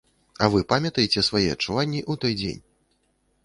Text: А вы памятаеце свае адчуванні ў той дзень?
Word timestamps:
А 0.45 0.47
вы 0.53 0.61
памятаеце 0.73 1.23
свае 1.29 1.43
адчуванні 1.57 2.01
ў 2.11 2.25
той 2.25 2.33
дзень? 2.43 2.61